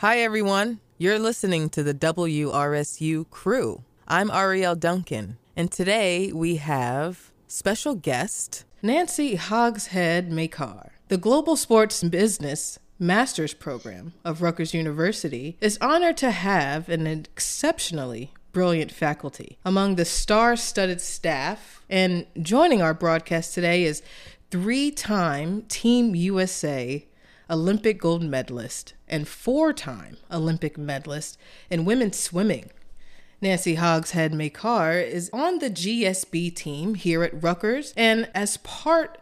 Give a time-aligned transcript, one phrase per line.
[0.00, 0.78] Hi, everyone.
[0.96, 3.82] You're listening to the WRSU crew.
[4.06, 10.92] I'm Ariel Duncan, and today we have special guest Nancy Hogshead Makar.
[11.08, 18.32] The Global Sports Business Master's Program of Rutgers University is honored to have an exceptionally
[18.52, 21.82] brilliant faculty among the star studded staff.
[21.90, 24.04] And joining our broadcast today is
[24.52, 27.04] three time Team USA
[27.50, 31.38] Olympic gold medalist and four time Olympic medalist
[31.70, 32.70] in women's swimming.
[33.40, 39.18] Nancy Hogshead Makar is on the GSB team here at Rutgers, and as part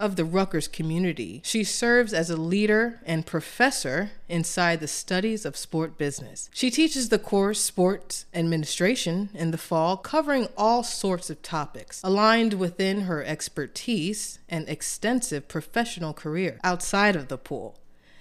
[0.00, 5.56] of the Rutgers community, she serves as a leader and professor inside the studies of
[5.56, 6.48] sport business.
[6.54, 12.54] She teaches the course Sports Administration in the fall, covering all sorts of topics aligned
[12.54, 17.78] within her expertise and extensive professional career outside of the pool.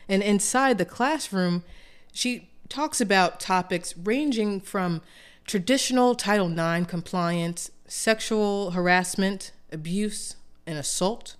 [0.09, 1.63] And inside the classroom,
[2.11, 5.01] she talks about topics ranging from
[5.45, 10.35] traditional Title IX compliance, sexual harassment, abuse,
[10.67, 11.35] and assault,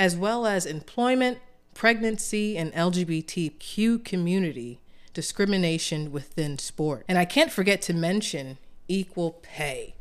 [0.00, 1.36] as well as employment,
[1.74, 4.80] pregnancy, and LGBTQ community
[5.12, 7.04] discrimination within sport.
[7.06, 8.56] And I can't forget to mention
[8.88, 9.94] equal pay.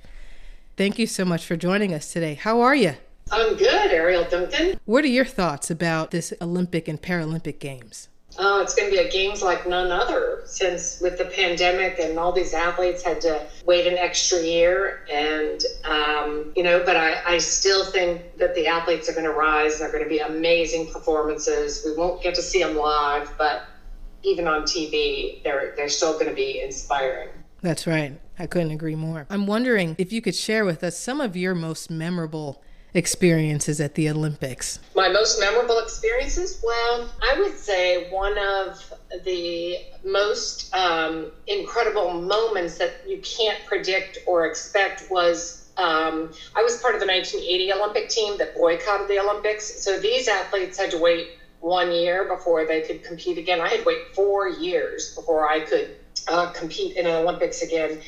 [0.77, 2.36] Thank you so much for joining us today.
[2.36, 2.94] How are you?
[3.30, 4.80] I'm good, Ariel Duncan.
[4.86, 8.08] What are your thoughts about this Olympic and Paralympic Games?
[8.38, 12.17] Oh, it's going to be a games like none other since with the pandemic and
[12.19, 15.05] all these athletes had to wait an extra year.
[15.11, 19.31] And, um, you know, but I, I still think that the athletes are going to
[19.31, 19.80] rise.
[19.80, 21.83] They're going to be amazing performances.
[21.86, 23.63] We won't get to see them live, but
[24.23, 27.30] even on TV, they're, they're still going to be inspiring.
[27.61, 28.19] That's right.
[28.38, 29.25] I couldn't agree more.
[29.30, 33.95] I'm wondering if you could share with us some of your most memorable experiences at
[33.95, 34.79] the Olympics?
[34.95, 36.61] My most memorable experiences?
[36.63, 44.19] Well, I would say one of the most um, incredible moments that you can't predict
[44.27, 49.19] or expect was um, I was part of the 1980 Olympic team that boycotted the
[49.19, 49.81] Olympics.
[49.81, 51.30] So these athletes had to wait
[51.61, 53.61] one year before they could compete again.
[53.61, 55.95] I had to wait four years before I could
[56.27, 58.02] uh, compete in an Olympics again.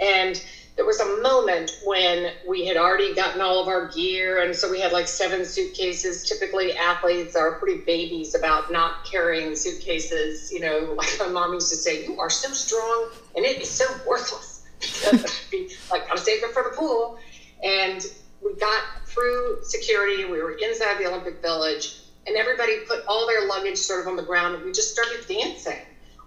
[0.00, 0.42] And
[0.78, 4.70] there was a moment when we had already gotten all of our gear and so
[4.70, 6.22] we had like seven suitcases.
[6.22, 11.68] Typically athletes are pretty babies about not carrying suitcases you know like my mom used
[11.70, 14.64] to say you are so strong and it'd so worthless.
[15.90, 17.18] Like i'm saving for the pool.
[17.64, 18.00] And
[18.40, 23.48] we got through security we were inside the olympic village and everybody put all their
[23.48, 25.80] luggage sort of on the ground and we just started dancing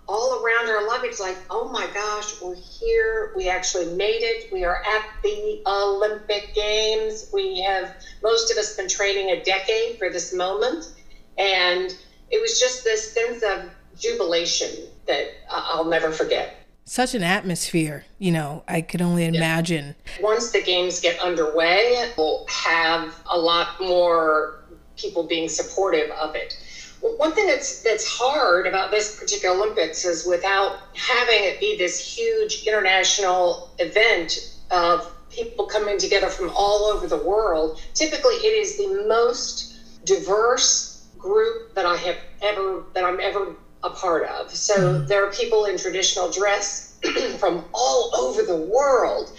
[0.08, 3.34] all around our luggage, like, oh my gosh, we're here.
[3.36, 4.52] We actually made it.
[4.52, 7.30] We are at the Olympic Games.
[7.34, 10.92] We have, most of us, been training a decade for this moment.
[11.38, 11.96] And
[12.30, 16.58] it was just this sense of jubilation that I'll never forget.
[16.84, 19.96] Such an atmosphere, you know, I could only imagine.
[20.18, 20.24] Yeah.
[20.24, 24.60] Once the games get underway, we'll have a lot more
[24.98, 26.58] people being supportive of it
[27.02, 32.00] one thing that's that's hard about this particular Olympics is without having it be this
[32.00, 37.82] huge international event of people coming together from all over the world.
[37.94, 43.90] Typically, it is the most diverse group that I have ever that I'm ever a
[43.90, 44.52] part of.
[44.52, 45.08] So mm-hmm.
[45.08, 47.00] there are people in traditional dress
[47.40, 49.32] from all over the world.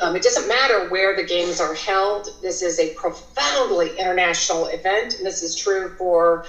[0.00, 2.28] Um, it doesn't matter where the games are held.
[2.40, 6.46] This is a profoundly international event, and this is true for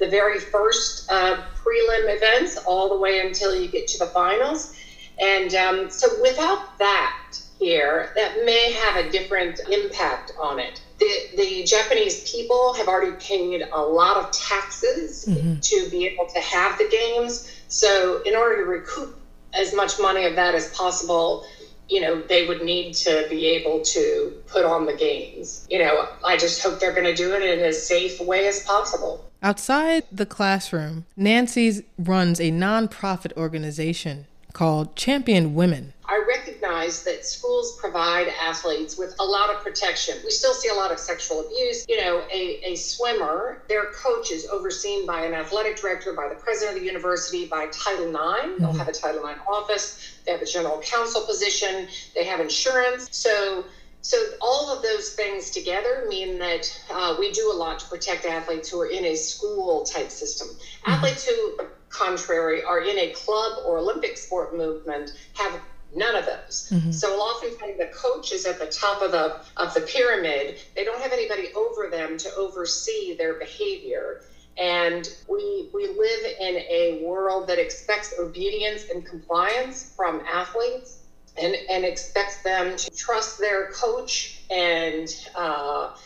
[0.00, 4.74] the very first uh, prelim events all the way until you get to the finals.
[5.20, 10.82] And um, so without that here, that may have a different impact on it.
[10.98, 15.60] The, the Japanese people have already paid a lot of taxes mm-hmm.
[15.60, 17.50] to be able to have the games.
[17.68, 19.16] So in order to recoup
[19.52, 21.44] as much money of that as possible,
[21.88, 25.66] you know, they would need to be able to put on the games.
[25.68, 28.46] You know, I just hope they're going to do it in as safe a way
[28.46, 29.29] as possible.
[29.42, 35.94] Outside the classroom, Nancy runs a nonprofit organization called Champion Women.
[36.04, 40.16] I recognize that schools provide athletes with a lot of protection.
[40.24, 41.86] We still see a lot of sexual abuse.
[41.88, 46.34] You know, a, a swimmer, their coach is overseen by an athletic director, by the
[46.34, 48.16] president of the university, by Title IX.
[48.16, 48.62] Mm-hmm.
[48.62, 53.08] They'll have a Title IX office, they have a general counsel position, they have insurance.
[53.12, 53.64] So
[54.02, 58.24] so all of those things together mean that uh, we do a lot to protect
[58.24, 60.48] athletes who are in a school type system.
[60.48, 60.90] Mm-hmm.
[60.90, 61.60] Athletes who,
[61.90, 65.60] contrary, are in a club or Olympic sport movement have
[65.94, 66.70] none of those.
[66.72, 66.92] Mm-hmm.
[66.92, 70.58] So oftentimes the coach is at the top of the of the pyramid.
[70.74, 74.22] They don't have anybody over them to oversee their behavior.
[74.56, 80.99] And we, we live in a world that expects obedience and compliance from athletes
[81.40, 84.42] and, and expects them to trust their coach.
[84.50, 85.96] And uh,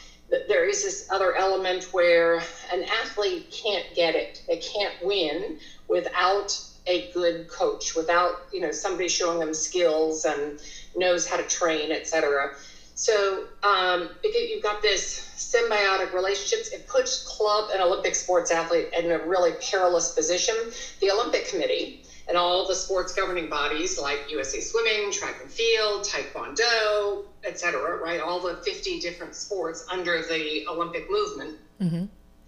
[0.49, 2.37] there is this other element where
[2.73, 5.59] an athlete can't get it, they can't win
[5.89, 10.61] without a good coach, without you know somebody showing them skills and
[10.95, 12.51] knows how to train, etc.
[12.95, 16.69] So um, you've got this symbiotic relationships.
[16.69, 20.55] It puts club and Olympic sports athlete in a really perilous position.
[21.01, 26.05] The Olympic Committee and all the sports governing bodies like USA Swimming, Track and Field,
[26.05, 27.97] Taekwondo, etc.
[27.97, 32.05] Right, all the 50 different sports under the Olympic movement mm-hmm.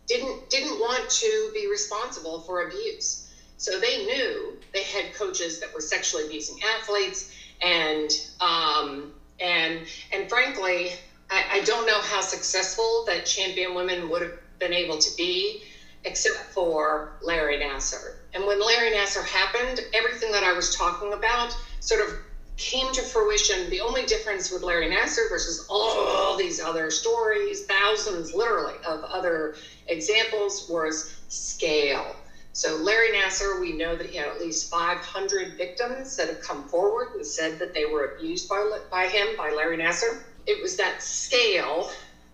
[0.06, 3.22] didn't didn't want to be responsible for abuse.
[3.58, 9.80] So they knew they had coaches that were sexually abusing athletes, and um, and
[10.12, 10.92] and frankly,
[11.30, 15.62] I, I don't know how successful that champion women would have been able to be,
[16.04, 18.15] except for Larry Nassar.
[18.36, 22.18] And when Larry Nassar happened, everything that I was talking about sort of
[22.58, 23.70] came to fruition.
[23.70, 29.54] The only difference with Larry Nassar versus all these other stories, thousands literally of other
[29.86, 32.18] examples, was scale.
[32.52, 36.62] So Larry Nassar, we know that he had at least 500 victims that have come
[36.64, 40.14] forward and said that they were abused by, by him, by Larry Nassar.
[40.46, 41.88] It was that scale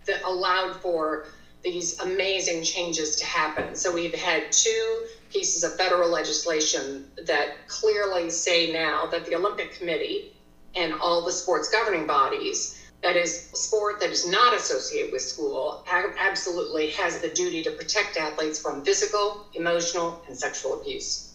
[0.05, 1.21] that allowed for
[1.63, 3.75] these amazing changes to happen.
[3.75, 9.73] So we've had two pieces of federal legislation that clearly say now that the Olympic
[9.77, 10.33] Committee
[10.75, 15.83] and all the sports governing bodies that is sport that is not associated with school
[16.19, 21.33] absolutely has the duty to protect athletes from physical, emotional, and sexual abuse.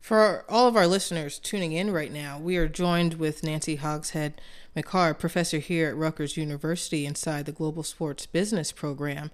[0.00, 4.40] For all of our listeners tuning in right now, we are joined with Nancy Hogshead
[4.74, 9.30] Makar, professor here at Rutgers University inside the Global Sports Business Program.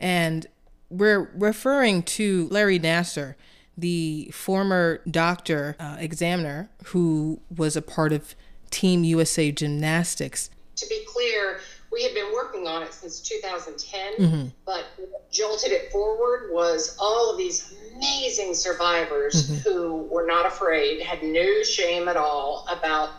[0.00, 0.46] And
[0.90, 3.34] we're referring to Larry Nassar,
[3.76, 8.34] the former doctor uh, examiner who was a part of
[8.70, 10.50] Team USA Gymnastics
[10.82, 11.60] to be clear,
[11.90, 14.48] we had been working on it since 2010, mm-hmm.
[14.64, 19.68] but what jolted it forward was all of these amazing survivors mm-hmm.
[19.68, 23.10] who were not afraid, had no shame at all about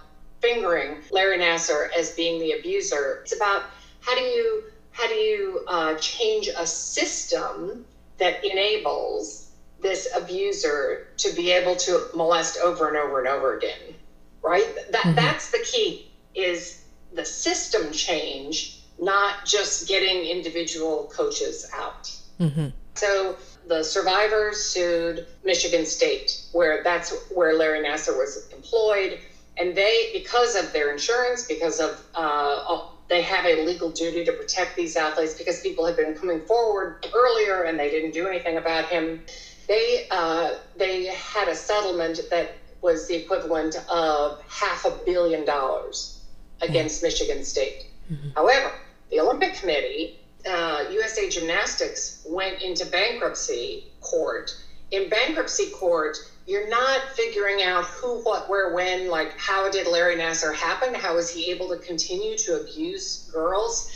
[0.44, 3.22] fingering Larry Nassar as being the abuser.
[3.24, 3.64] It's about
[4.02, 7.86] how do you how do you uh, change a system
[8.20, 9.50] that enables
[9.82, 13.96] this abuser to be able to molest over and over and over again,
[14.44, 14.68] right?
[14.92, 15.16] That mm-hmm.
[15.16, 16.12] that's the key.
[16.36, 22.12] Is the system change, not just getting individual coaches out.
[22.40, 22.68] Mm-hmm.
[22.96, 23.38] So
[23.68, 29.20] the survivors sued Michigan State, where that's where Larry Nassar was employed,
[29.58, 34.32] and they, because of their insurance, because of uh, they have a legal duty to
[34.32, 38.58] protect these athletes because people had been coming forward earlier and they didn't do anything
[38.58, 39.22] about him.
[39.68, 46.22] They uh, they had a settlement that was the equivalent of half a billion dollars
[46.62, 47.86] against Michigan State.
[48.12, 48.30] Mm-hmm.
[48.36, 48.74] However,
[49.10, 50.20] the Olympic Committee,
[50.50, 54.56] uh, USA Gymnastics went into bankruptcy court.
[54.92, 60.16] In bankruptcy court, you're not figuring out who, what, where, when, like how did Larry
[60.16, 60.94] Nassar happen?
[60.94, 63.90] How is he able to continue to abuse girls?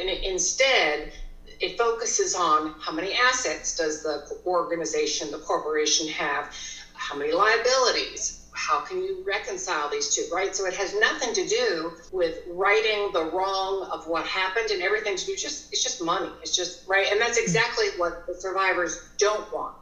[0.00, 1.12] And instead,
[1.60, 6.54] it focuses on how many assets does the organization, the corporation have,
[6.94, 10.54] how many liabilities, how can you reconcile these two, right?
[10.54, 15.16] So it has nothing to do with righting the wrong of what happened and everything
[15.16, 16.30] to do just it's just money.
[16.42, 17.44] It's just right, and that's hmm.
[17.44, 19.76] exactly what the survivors don't want.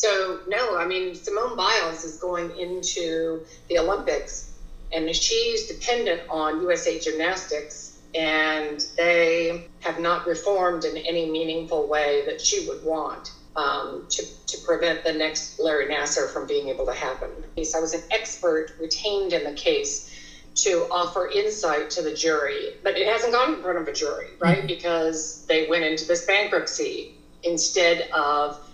[0.00, 4.50] So no, I mean Simone Biles is going into the Olympics,
[4.92, 12.22] and she's dependent on USA Gymnastics, and they have not reformed in any meaningful way
[12.24, 16.86] that she would want um, to, to prevent the next Larry Nassar from being able
[16.86, 17.28] to happen.
[17.58, 20.10] I was an expert retained in the case
[20.54, 24.28] to offer insight to the jury, but it hasn't gone in front of a jury,
[24.38, 24.58] right?
[24.60, 24.66] Mm-hmm.
[24.66, 28.66] Because they went into this bankruptcy instead of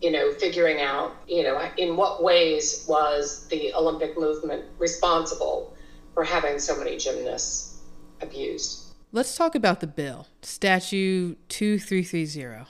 [0.00, 5.74] you know, figuring out, you know, in what ways was the Olympic movement responsible
[6.14, 7.80] for having so many gymnasts
[8.20, 8.86] abused.
[9.10, 12.66] Let's talk about the bill, Statute 2330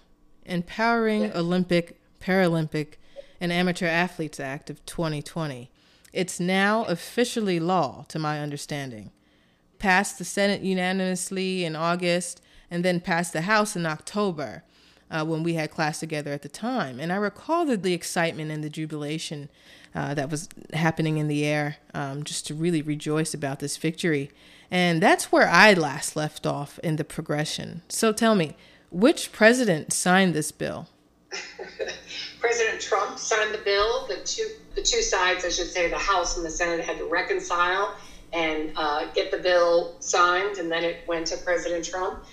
[0.49, 1.33] empowering yeah.
[1.35, 2.95] Olympic, Paralympic,
[3.41, 5.71] and Amateur Athletes Act of 2020.
[6.13, 9.13] It's now officially law, to my understanding.
[9.79, 14.65] Passed the Senate unanimously in August, and then passed the House in October.
[15.11, 17.00] Uh, when we had class together at the time.
[17.00, 19.49] And I recall the, the excitement and the jubilation
[19.95, 24.31] uh, that was happening in the air um, just to really rejoice about this victory.
[24.71, 27.83] And that's where I last left off in the progression.
[27.88, 28.55] So tell me,
[28.91, 30.88] which president signed this bill?
[32.41, 34.07] President Trump signed the bill.
[34.07, 37.05] The two the two sides, I should say, the House and the Senate had to
[37.05, 37.97] reconcile
[38.33, 42.25] and uh, get the bill signed, and then it went to President Trump.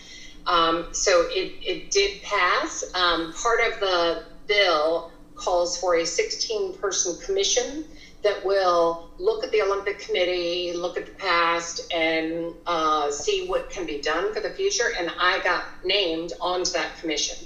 [0.48, 2.84] Um, so it, it did pass.
[2.94, 7.86] Um, part of the bill calls for a 16 person commission
[8.24, 13.70] that will look at the Olympic Committee, look at the past, and uh, see what
[13.70, 14.92] can be done for the future.
[14.98, 17.38] And I got named onto that commission.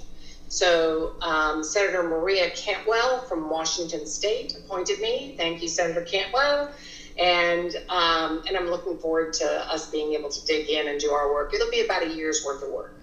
[0.48, 5.34] So um, Senator Maria Cantwell from Washington State appointed me.
[5.38, 6.72] Thank you, Senator Cantwell.
[7.20, 11.12] And um, and I'm looking forward to us being able to dig in and do
[11.12, 11.54] our work.
[11.54, 12.96] It'll be about a year's worth of work.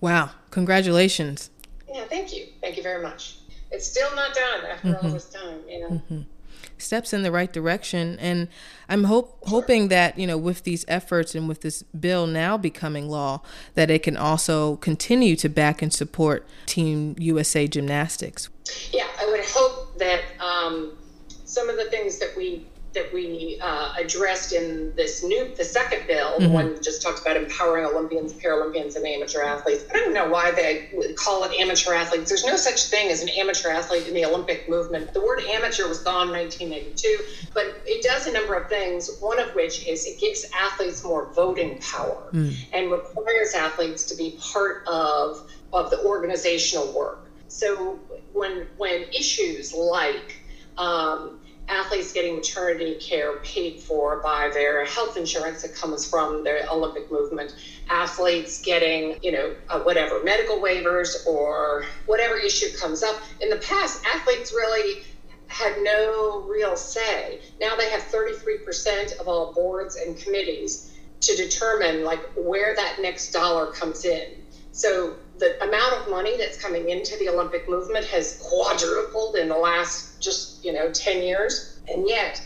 [0.00, 0.30] Wow!
[0.50, 1.50] Congratulations.
[1.88, 2.46] Yeah, thank you.
[2.60, 3.36] Thank you very much.
[3.70, 5.06] It's still not done after mm-hmm.
[5.06, 5.88] all this time, you know.
[5.90, 6.22] Mm-hmm
[6.82, 8.18] steps in the right direction.
[8.18, 8.48] And
[8.88, 13.08] I'm hope, hoping that, you know, with these efforts and with this bill now becoming
[13.08, 13.42] law,
[13.74, 18.48] that it can also continue to back and support Team USA Gymnastics.
[18.92, 20.92] Yeah, I would hope that um,
[21.44, 26.06] some of the things that we that we uh, addressed in this new, the second
[26.08, 26.52] bill, mm-hmm.
[26.52, 29.84] one just talked about empowering Olympians, Paralympians, and amateur athletes.
[29.90, 32.28] I don't know why they call it amateur athletes.
[32.28, 35.14] There's no such thing as an amateur athlete in the Olympic movement.
[35.14, 37.18] The word amateur was gone in 1982,
[37.54, 39.18] but it does a number of things.
[39.20, 42.56] One of which is it gives athletes more voting power mm.
[42.72, 47.26] and requires athletes to be part of of the organizational work.
[47.46, 48.00] So
[48.32, 50.40] when when issues like
[50.78, 51.39] um,
[51.70, 57.10] athletes getting maternity care paid for by their health insurance that comes from the Olympic
[57.10, 57.54] movement,
[57.88, 63.16] athletes getting, you know, uh, whatever medical waivers or whatever issue comes up.
[63.40, 65.02] In the past, athletes really
[65.46, 67.40] had no real say.
[67.60, 73.32] Now they have 33% of all boards and committees to determine like where that next
[73.32, 74.42] dollar comes in.
[74.72, 79.56] So the amount of money that's coming into the Olympic movement has quadrupled in the
[79.56, 81.80] last just, you know, 10 years.
[81.88, 82.40] And yet,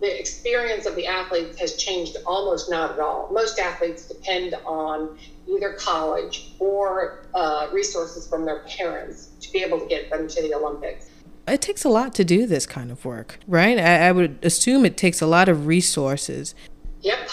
[0.00, 3.30] the experience of the athletes has changed almost not at all.
[3.32, 9.80] Most athletes depend on either college or uh, resources from their parents to be able
[9.80, 11.08] to get them to the Olympics.
[11.48, 13.78] It takes a lot to do this kind of work, right?
[13.78, 16.54] I, I would assume it takes a lot of resources.
[17.00, 17.30] Yep.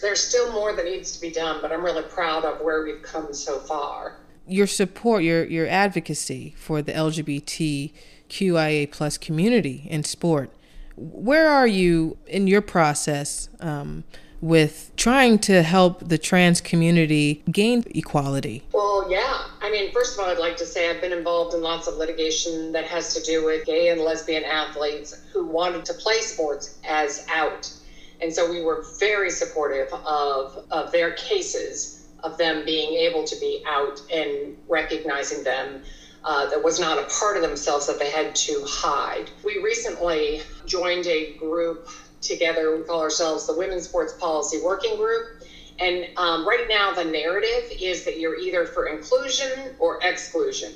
[0.00, 3.02] There's still more that needs to be done, but I'm really proud of where we've
[3.02, 10.50] come so far your support, your your advocacy for the LGBTQIA plus community in sport.
[10.96, 14.04] Where are you in your process um,
[14.40, 18.62] with trying to help the trans community gain equality?
[18.72, 19.46] Well, yeah.
[19.60, 21.94] I mean, first of all, I'd like to say I've been involved in lots of
[21.94, 26.78] litigation that has to do with gay and lesbian athletes who wanted to play sports
[26.86, 27.72] as out.
[28.20, 33.36] And so we were very supportive of, of their cases of them being able to
[33.36, 35.82] be out and recognizing them
[36.24, 39.30] uh, that was not a part of themselves that they had to hide.
[39.44, 41.86] We recently joined a group
[42.22, 42.74] together.
[42.74, 45.26] We call ourselves the Women's Sports Policy Working Group.
[45.78, 50.72] And um, right now, the narrative is that you're either for inclusion or exclusion.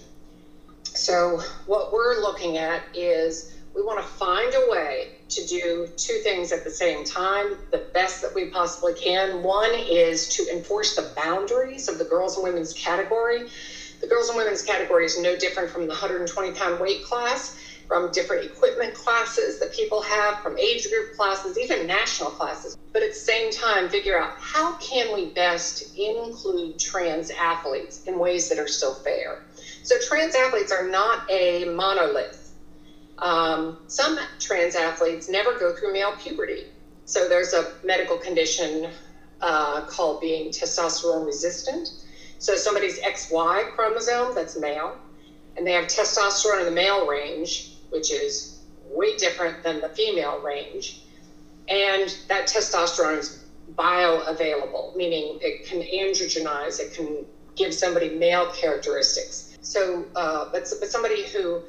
[0.82, 6.18] So, what we're looking at is we want to find a way to do two
[6.24, 9.40] things at the same time, the best that we possibly can.
[9.44, 13.48] One is to enforce the boundaries of the girls and women's category.
[14.00, 17.56] The girls and women's category is no different from the 120 pound weight class,
[17.86, 22.76] from different equipment classes that people have, from age group classes, even national classes.
[22.92, 28.18] But at the same time, figure out how can we best include trans athletes in
[28.18, 29.44] ways that are still fair.
[29.84, 32.37] So trans athletes are not a monolith
[33.18, 36.66] um, some trans athletes never go through male puberty.
[37.04, 38.90] So there's a medical condition
[39.40, 41.88] uh, called being testosterone resistant.
[42.38, 44.96] So somebody's XY chromosome, that's male,
[45.56, 48.60] and they have testosterone in the male range, which is
[48.90, 51.02] way different than the female range.
[51.68, 53.44] And that testosterone is
[53.74, 59.56] bioavailable, meaning it can androgenize, it can give somebody male characteristics.
[59.60, 61.62] So, uh, but, but somebody who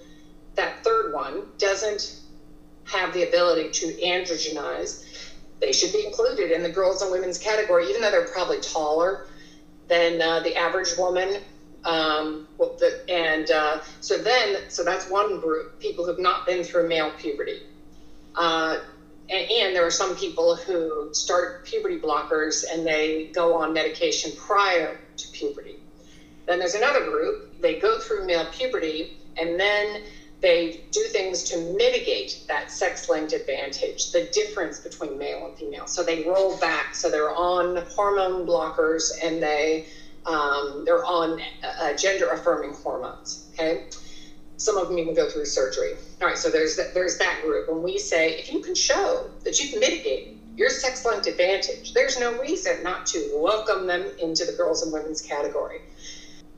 [0.60, 2.20] that third one doesn't
[2.84, 5.06] have the ability to androgenize,
[5.60, 9.26] they should be included in the girls and women's category, even though they're probably taller
[9.88, 11.42] than uh, the average woman.
[11.86, 12.48] Um,
[13.08, 17.62] and uh, so then, so that's one group, people who've not been through male puberty.
[18.36, 18.80] Uh,
[19.30, 24.32] and, and, there are some people who start puberty blockers and they go on medication
[24.36, 25.78] prior to puberty.
[26.46, 30.04] Then there's another group, they go through male puberty and then
[30.42, 35.88] they do things to mitigate that sex linked advantage, the difference between male and female.
[35.88, 36.96] So they roll back.
[36.96, 39.86] So they're on hormone blockers and they
[40.26, 43.50] um, they're on uh, gender affirming hormones.
[43.54, 43.86] Okay.
[44.58, 45.94] Some of them even go through surgery.
[46.22, 47.70] All right, so there's that, there's that group.
[47.70, 51.94] And we say if you can show that you can mitigate your sex linked advantage,
[51.94, 55.80] there's no reason not to welcome them into the girls and women's category.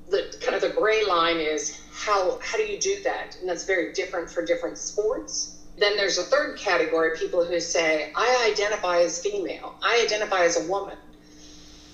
[0.10, 3.38] The kind of the gray line is how how do you do that?
[3.40, 5.58] And that's very different for different sports.
[5.78, 10.58] Then there's a third category, people who say, I identify as female, I identify as
[10.58, 10.98] a woman,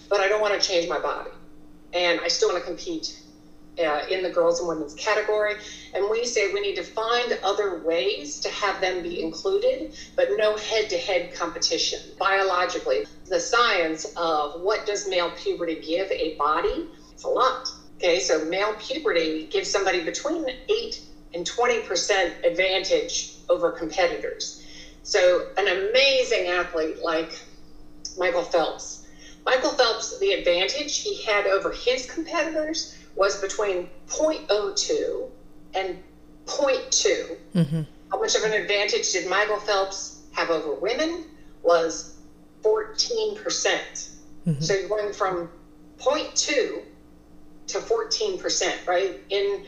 [0.10, 1.30] but I don't want to change my body.
[1.94, 3.22] And I still want to compete
[3.80, 5.56] uh, in the girls and women's category.
[5.94, 10.30] And we say we need to find other ways to have them be included, but
[10.38, 12.00] no head to head competition.
[12.18, 16.88] Biologically, the science of what does male puberty give a body?
[17.14, 17.70] It's a lot.
[17.98, 21.02] Okay, so male puberty gives somebody between 8
[21.34, 24.64] and 20% advantage over competitors.
[25.02, 27.42] So, an amazing athlete like
[28.18, 29.04] Michael Phelps.
[29.46, 35.30] Michael Phelps, the advantage he had over his competitors was between 0.02
[35.74, 36.04] and
[36.46, 37.38] 0.2.
[37.56, 37.82] Mm-hmm.
[38.12, 41.26] How much of an advantage did Michael Phelps have over women?
[41.64, 42.14] Was
[42.62, 43.36] 14%.
[43.36, 44.10] percent
[44.46, 45.50] mm hmm So you're going from
[45.98, 46.84] 0.2
[47.68, 49.20] to 14%, right?
[49.30, 49.64] In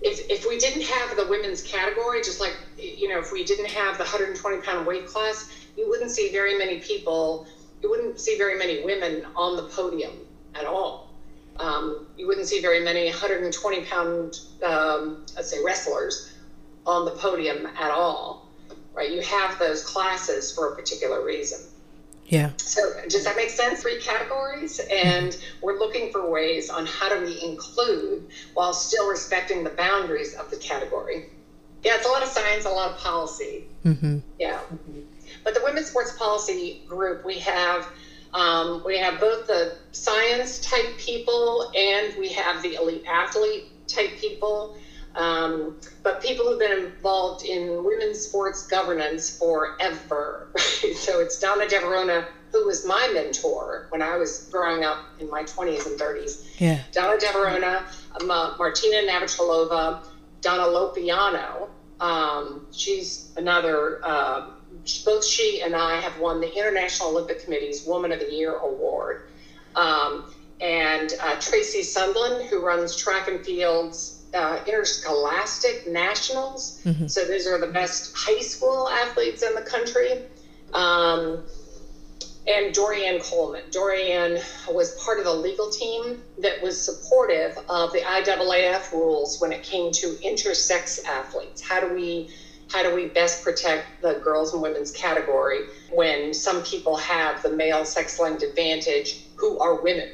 [0.00, 3.70] if, if we didn't have the women's category, just like, you know, if we didn't
[3.70, 7.46] have the 120 pound weight class, you wouldn't see very many people,
[7.82, 11.02] you wouldn't see very many women on the podium at all
[11.58, 16.32] um, you wouldn't see very many 120 pound, um, let's say, wrestlers
[16.86, 18.42] on the podium at all,
[18.94, 19.10] right?
[19.10, 21.60] You have those classes for a particular reason.
[22.32, 22.52] Yeah.
[22.56, 23.82] So does that make sense?
[23.82, 29.62] Three categories, and we're looking for ways on how do we include while still respecting
[29.64, 31.26] the boundaries of the category.
[31.84, 33.66] Yeah, it's a lot of science, a lot of policy.
[33.84, 34.20] Mm-hmm.
[34.38, 34.60] Yeah.
[34.60, 35.00] Mm-hmm.
[35.44, 37.86] But the women's sports policy group, we have
[38.32, 44.16] um, we have both the science type people and we have the elite athlete type
[44.16, 44.74] people.
[45.14, 50.48] Um, but people who've been involved in women's sports governance forever.
[50.96, 55.28] so it's Donna de Varona, who was my mentor when I was growing up in
[55.28, 56.58] my 20s and 30s.
[56.58, 56.80] Yeah.
[56.92, 57.84] Donna de Varona,
[58.20, 60.04] um, uh, Martina Navratilova,
[60.40, 61.68] Donna Lopiano.
[62.00, 64.00] Um, she's another.
[64.02, 64.50] Uh,
[65.04, 69.22] both she and I have won the International Olympic Committee's Woman of the Year award.
[69.76, 76.80] Um, and uh, Tracy Sundlun, who runs track and fields uh, interscholastic nationals.
[76.84, 77.06] Mm-hmm.
[77.06, 80.22] So those are the best high school athletes in the country.
[80.72, 81.42] Um,
[82.46, 83.62] and Doriane Coleman.
[83.70, 84.42] Doriane
[84.72, 89.62] was part of the legal team that was supportive of the IAAF rules when it
[89.62, 91.60] came to intersex athletes.
[91.60, 92.30] How do we
[92.72, 97.50] how do we best protect the girls and women's category when some people have the
[97.50, 100.10] male sex linked advantage who are women?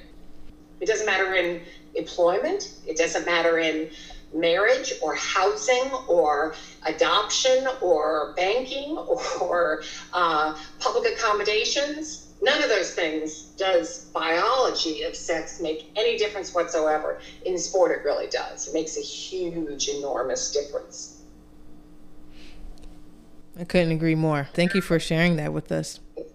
[0.80, 1.62] It doesn't matter in
[1.94, 3.90] employment, it doesn't matter in
[4.34, 8.98] marriage or housing or adoption or banking
[9.40, 12.26] or uh, public accommodations.
[12.40, 17.20] None of those things does biology of sex make any difference whatsoever.
[17.44, 18.68] In sport, it really does.
[18.68, 21.22] It makes a huge, enormous difference.
[23.58, 24.48] I couldn't agree more.
[24.54, 26.00] Thank you for sharing that with us.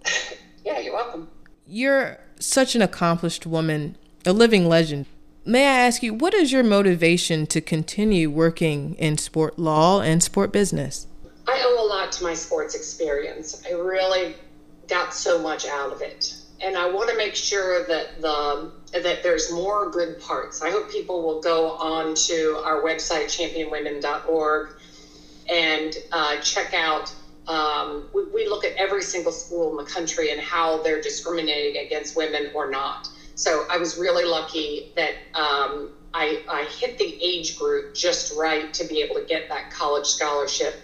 [0.65, 1.27] Yeah, you're welcome.
[1.67, 5.07] You're such an accomplished woman, a living legend.
[5.45, 10.23] May I ask you, what is your motivation to continue working in sport law and
[10.23, 11.05] sport business?
[11.45, 13.61] I owe a lot to my sports experience.
[13.69, 14.35] I really
[14.87, 16.37] got so much out of it.
[16.61, 20.61] And I want to make sure that the that there's more good parts.
[20.61, 24.69] I hope people will go on to our website championwomen.org
[25.49, 27.13] and uh, check out.
[27.49, 31.85] Um, we, we, look at every single school in the country and how they're discriminating
[31.85, 33.09] against women or not.
[33.35, 38.71] So I was really lucky that um, I, I, hit the age group just right
[38.75, 40.75] to be able to get that college scholarship.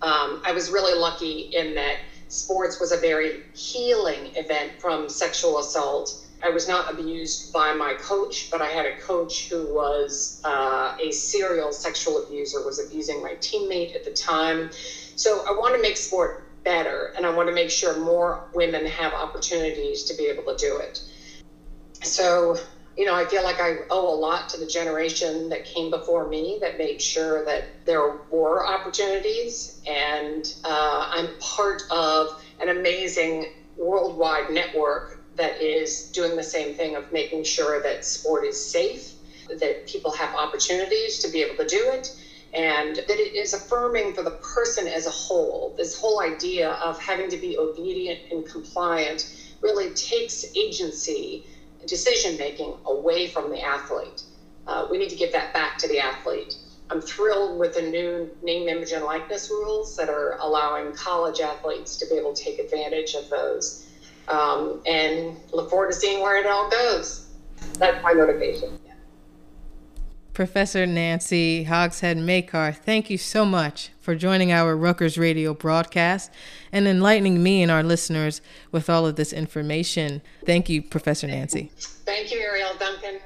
[0.00, 5.58] Um, I was really lucky in that sports was a very healing event from sexual
[5.58, 10.42] assault I was not abused by my coach, but I had a coach who was
[10.44, 14.68] uh, a serial sexual abuser, was abusing my teammate at the time.
[15.16, 18.84] So I want to make sport better, and I want to make sure more women
[18.84, 21.00] have opportunities to be able to do it.
[22.04, 22.56] So,
[22.96, 26.28] you know, I feel like I owe a lot to the generation that came before
[26.28, 33.46] me that made sure that there were opportunities, and uh, I'm part of an amazing
[33.76, 39.14] worldwide network that is doing the same thing of making sure that sport is safe,
[39.58, 42.14] that people have opportunities to be able to do it,
[42.52, 45.74] and that it is affirming for the person as a whole.
[45.76, 49.26] This whole idea of having to be obedient and compliant
[49.60, 51.42] really takes agency,
[51.86, 54.22] decision making away from the athlete.
[54.66, 56.56] Uh, we need to give that back to the athlete.
[56.90, 61.96] I'm thrilled with the new name, image, and likeness rules that are allowing college athletes
[61.96, 63.88] to be able to take advantage of those.
[64.28, 67.26] Um, and look forward to seeing where it all goes.
[67.78, 68.78] That's my motivation.
[70.34, 76.28] Professor Nancy Hogshead Makar, thank you so much for joining our Rutgers radio broadcast
[76.72, 78.40] and enlightening me and our listeners
[78.72, 80.22] with all of this information.
[80.44, 81.70] Thank you, Professor Nancy.
[81.76, 83.20] Thank you, Ariel Duncan.